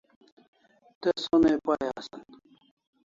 [1.01, 2.21] Te sonai pai asan